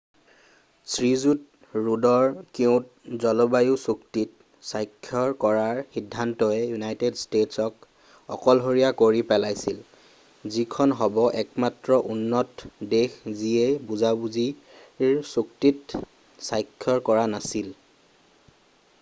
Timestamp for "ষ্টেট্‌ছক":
7.25-7.85